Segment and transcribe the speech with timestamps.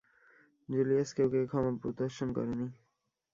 [0.69, 2.67] Julius কেউকে ক্ষমা প্রদর্শন করেনি।